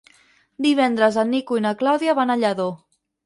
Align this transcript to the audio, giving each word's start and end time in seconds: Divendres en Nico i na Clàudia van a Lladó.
Divendres 0.65 1.19
en 1.25 1.29
Nico 1.33 1.59
i 1.59 1.63
na 1.67 1.75
Clàudia 1.83 2.17
van 2.21 2.35
a 2.37 2.41
Lladó. 2.45 2.69